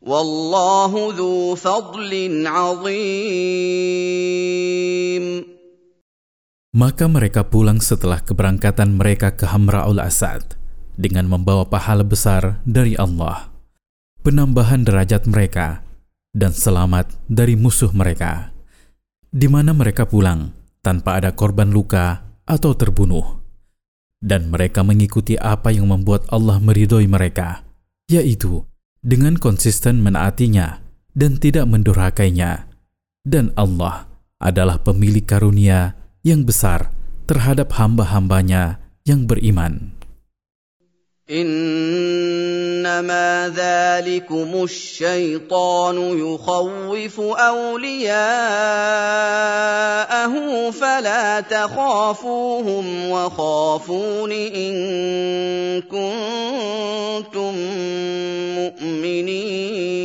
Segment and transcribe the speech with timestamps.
[0.05, 2.13] والله ذو فضل
[2.47, 3.65] عظيم
[6.75, 10.58] Maka mereka pulang setelah keberangkatan mereka ke Hamra'ul Asad
[11.00, 13.48] dengan membawa pahala besar dari Allah,
[14.20, 15.80] penambahan derajat mereka,
[16.36, 18.52] dan selamat dari musuh mereka,
[19.32, 20.52] di mana mereka pulang
[20.84, 23.40] tanpa ada korban luka atau terbunuh.
[24.20, 27.64] Dan mereka mengikuti apa yang membuat Allah meridhoi mereka,
[28.12, 28.68] yaitu
[29.00, 30.84] dengan konsisten menaatinya
[31.16, 32.68] dan tidak mendurhakainya.
[33.24, 34.12] Dan Allah
[34.44, 35.96] adalah pemilik karunia
[36.28, 36.92] yang besar
[37.32, 39.99] terhadap hamba-hambanya yang beriman.
[42.85, 42.93] إنما
[43.57, 48.25] ذلكم الشيطان يخوف أولياءه
[50.71, 54.75] فلا تخافوهم وخافون إن
[55.89, 57.55] كنتم
[58.61, 60.05] مؤمنين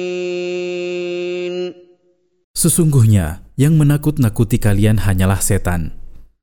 [2.59, 5.95] Sesungguhnya yang menakut-nakuti kalian hanyalah setan.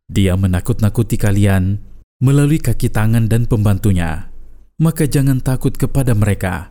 [0.08, 1.80] Dia menakut-nakuti kalian
[2.24, 4.29] melalui kaki tangan dan pembantunya.
[4.80, 6.68] Maka jangan takut kepada mereka,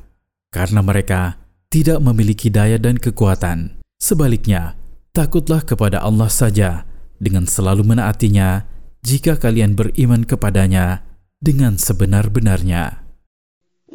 [0.53, 1.41] karena mereka
[1.73, 3.81] tidak memiliki daya dan kekuatan.
[3.97, 4.77] Sebaliknya,
[5.09, 6.85] takutlah kepada Allah saja
[7.17, 8.69] dengan selalu menaatinya
[9.01, 11.01] jika kalian beriman kepadanya
[11.41, 13.05] dengan sebenar-benarnya.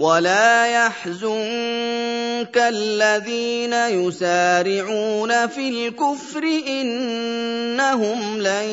[0.01, 8.69] ولا يحزنك الذين يسارعون في الكفر انهم لن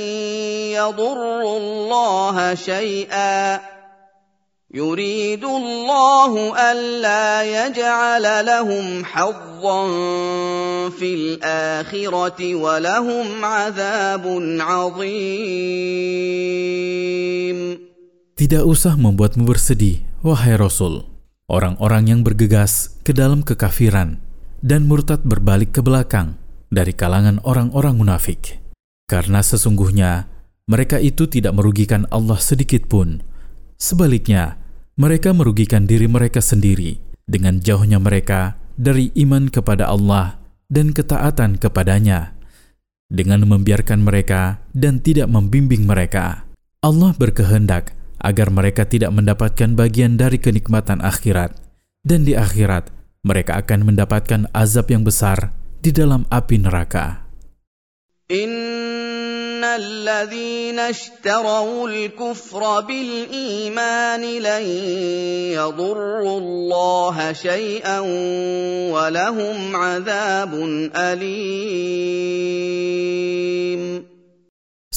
[0.71, 3.59] يضروا الله شيئا
[4.71, 6.31] يريد الله
[6.71, 9.81] الا يجعل لهم حظا
[10.91, 14.25] في الاخره ولهم عذاب
[14.59, 16.07] عظيم
[18.37, 21.09] Tidak usah membuatmu bersedih, wahai Rasul.
[21.49, 24.21] Orang-orang yang bergegas ke dalam kekafiran
[24.61, 26.37] dan murtad berbalik ke belakang
[26.69, 28.59] dari kalangan orang-orang munafik.
[29.09, 30.27] Karena sesungguhnya
[30.67, 33.23] mereka itu tidak merugikan Allah sedikit pun.
[33.77, 34.57] Sebaliknya,
[34.96, 40.36] mereka merugikan diri mereka sendiri dengan jauhnya mereka dari iman kepada Allah
[40.68, 42.36] dan ketaatan kepadanya.
[43.12, 46.48] Dengan membiarkan mereka dan tidak membimbing mereka,
[46.80, 47.92] Allah berkehendak
[48.24, 51.52] agar mereka tidak mendapatkan bagian dari kenikmatan akhirat,
[52.06, 52.88] dan di akhirat
[53.20, 55.52] mereka akan mendapatkan azab yang besar
[55.84, 57.26] di dalam api neraka.
[59.61, 64.65] إن الذين اشتروا الكفر بالإيمان لن
[65.53, 67.99] يضروا الله شيئا
[68.93, 70.51] ولهم عذاب
[70.95, 72.27] أليم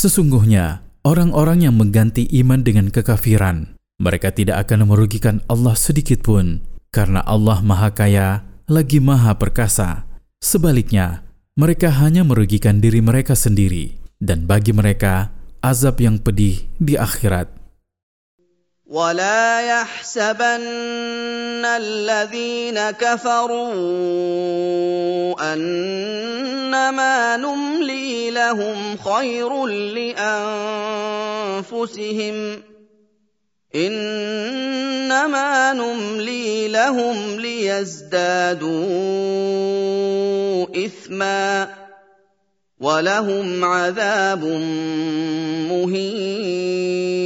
[0.01, 7.21] Sesungguhnya, orang-orang yang mengganti iman dengan kekafiran, mereka tidak akan merugikan Allah sedikit pun, karena
[7.29, 10.09] Allah Maha Kaya lagi Maha Perkasa.
[10.41, 11.21] Sebaliknya,
[11.53, 17.61] mereka hanya merugikan diri mereka sendiri, dan bagi mereka azab yang pedih di akhirat.
[18.91, 23.71] ولا يحسبن الذين كفروا
[25.55, 29.51] انما نملي لهم خير
[31.71, 32.63] لانفسهم
[33.75, 38.77] انما نملي لهم ليزدادوا
[40.87, 41.69] اثما
[42.81, 44.43] ولهم عذاب
[45.69, 47.21] مهين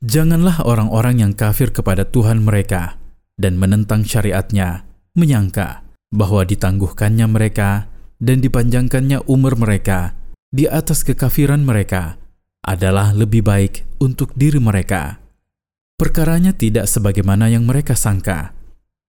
[0.00, 2.98] Janganlah orang-orang yang kafir kepada Tuhan mereka
[3.38, 4.82] dan menentang syariatnya
[5.14, 7.86] menyangka bahwa ditangguhkannya mereka
[8.18, 10.18] dan dipanjangkannya umur mereka
[10.50, 12.18] di atas kekafiran mereka
[12.66, 15.22] adalah lebih baik untuk diri mereka.
[15.94, 18.56] Perkaranya tidak sebagaimana yang mereka sangka.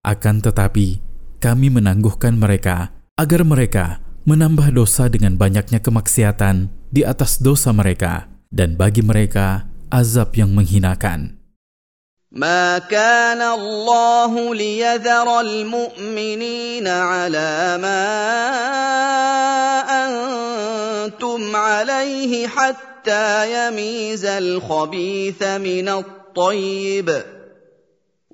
[0.03, 1.01] Akan tetapi,
[1.41, 8.77] kami menangguhkan mereka agar mereka menambah dosa dengan banyaknya kemaksiatan di atas dosa mereka, dan
[8.77, 11.41] bagi mereka azab yang menghinakan.
[12.31, 18.07] ما كان الله ليذر المؤمنين على ما
[20.07, 27.23] انتم عليه حتى يميز الخبيث من الطيب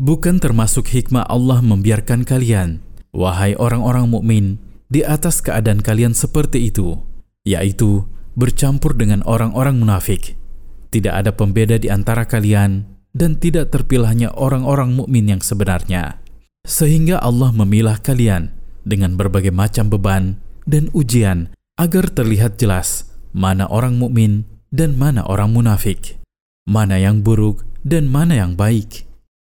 [0.00, 2.80] Bukan termasuk hikmah Allah membiarkan kalian,
[3.12, 4.56] wahai orang-orang mukmin,
[4.88, 6.96] di atas keadaan kalian seperti itu,
[7.44, 10.40] yaitu bercampur dengan orang-orang munafik.
[10.88, 16.16] Tidak ada pembeda di antara kalian dan tidak terpilahnya orang-orang mukmin yang sebenarnya.
[16.64, 18.56] Sehingga Allah memilah kalian
[18.88, 23.04] dengan berbagai macam beban dan ujian agar terlihat jelas
[23.36, 26.16] mana orang mukmin dan mana orang munafik,
[26.64, 29.09] mana yang buruk dan mana yang baik.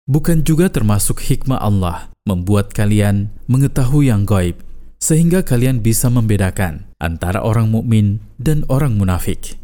[0.09, 4.57] Bukan juga termasuk hikmah Allah membuat kalian mengetahui yang gaib,
[4.97, 9.61] sehingga kalian bisa membedakan antara orang mukmin dan orang munafik.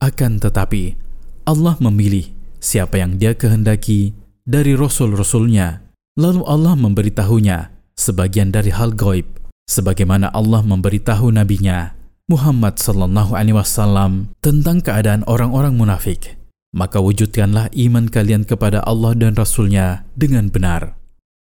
[0.00, 0.96] Akan tetapi,
[1.44, 4.16] Allah memilih siapa yang dia kehendaki
[4.48, 5.84] dari rasul-rasulnya,
[6.16, 7.68] lalu Allah memberitahunya
[8.00, 9.28] sebagian dari hal gaib,
[9.68, 11.92] sebagaimana Allah memberitahu nabinya
[12.32, 16.40] Muhammad sallallahu alaihi wasallam tentang keadaan orang-orang munafik
[16.74, 20.96] maka wujudkanlah iman kalian kepada Allah dan Rasul-Nya dengan benar.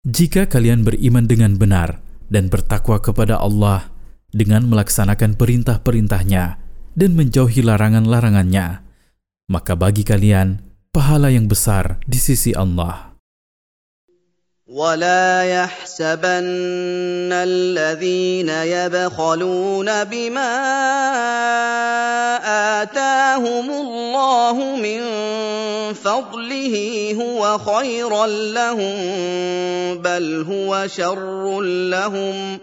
[0.09, 3.89] Jika kalian beriman dengan benar dan bertakwa kepada Allah
[4.33, 6.45] dengan melaksanakan perintah-perintahnya
[6.95, 8.85] dan menjauhi larangan-larangannya,
[9.49, 10.61] maka bagi kalian
[10.93, 13.08] pahala yang besar di sisi Allah.
[14.69, 20.53] ولا يحسبن الذين يبخلون بما
[22.83, 25.01] اتاهم الله من
[25.95, 26.77] فضله
[27.21, 28.99] هو خيرا لهم
[30.05, 32.59] بل هو شر لهم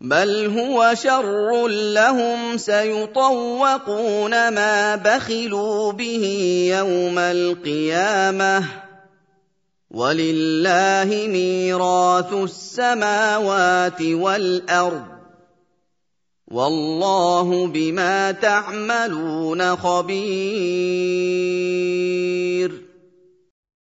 [0.00, 6.24] بل هو شر لهم سيطوقون ما بخلوا به
[6.72, 8.85] يوم القيامه
[9.95, 15.05] ولله ميراث السماوات والارض
[16.47, 21.11] والله بما تعملون خبير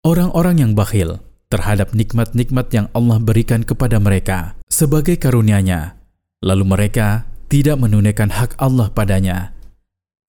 [0.00, 1.22] Orang-orang yang bakhil
[1.52, 5.94] terhadap nikmat-nikmat yang Allah berikan kepada mereka sebagai karunia-Nya,
[6.42, 9.52] lalu mereka tidak menunaikan hak Allah padanya.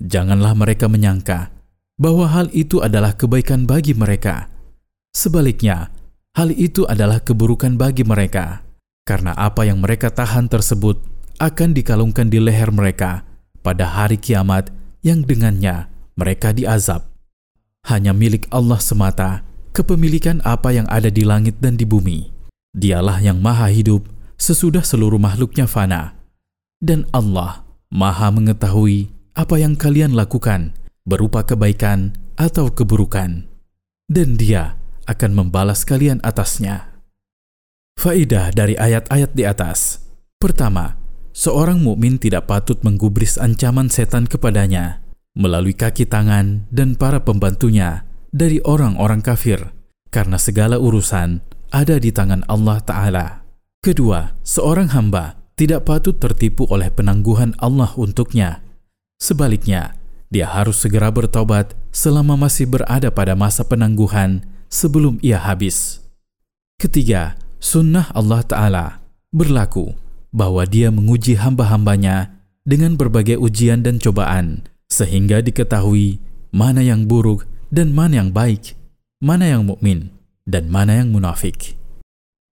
[0.04, 1.56] Janganlah mereka menyangka
[1.96, 4.52] bahwa hal itu adalah kebaikan bagi mereka
[5.17, 5.89] Sebaliknya,
[6.37, 8.61] hal itu adalah keburukan bagi mereka,
[9.09, 11.01] karena apa yang mereka tahan tersebut
[11.41, 13.25] akan dikalungkan di leher mereka
[13.65, 14.69] pada hari kiamat
[15.01, 15.89] yang dengannya
[16.21, 17.09] mereka diazab.
[17.89, 19.41] Hanya milik Allah semata
[19.73, 22.29] kepemilikan apa yang ada di langit dan di bumi.
[22.77, 24.05] Dialah yang maha hidup
[24.37, 26.13] sesudah seluruh makhluknya fana.
[26.77, 30.77] Dan Allah maha mengetahui apa yang kalian lakukan
[31.09, 33.49] berupa kebaikan atau keburukan.
[34.13, 36.93] Dan dia akan membalas kalian atasnya.
[37.97, 40.05] Faidah dari ayat-ayat di atas.
[40.37, 41.01] Pertama,
[41.33, 45.01] seorang mukmin tidak patut menggubris ancaman setan kepadanya
[45.37, 49.73] melalui kaki tangan dan para pembantunya dari orang-orang kafir
[50.09, 53.27] karena segala urusan ada di tangan Allah Ta'ala.
[53.85, 58.65] Kedua, seorang hamba tidak patut tertipu oleh penangguhan Allah untuknya.
[59.21, 59.97] Sebaliknya,
[60.33, 66.03] dia harus segera bertobat selama masih berada pada masa penangguhan sebelum ia habis.
[66.77, 68.87] Ketiga, sunnah Allah Ta'ala
[69.33, 69.97] berlaku
[70.33, 76.21] bahwa dia menguji hamba-hambanya dengan berbagai ujian dan cobaan, sehingga diketahui
[76.53, 78.77] mana yang buruk dan mana yang baik,
[79.23, 80.13] mana yang mukmin
[80.45, 81.79] dan mana yang munafik.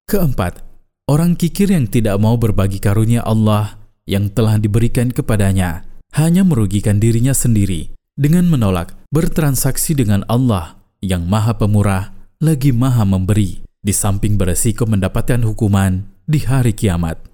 [0.08, 0.60] Keempat,
[1.08, 7.32] orang kikir yang tidak mau berbagi karunia Allah yang telah diberikan kepadanya hanya merugikan dirinya
[7.32, 14.88] sendiri dengan menolak bertransaksi dengan Allah yang maha pemurah lagi maha memberi, di samping beresiko
[14.88, 17.33] mendapatkan hukuman di hari kiamat.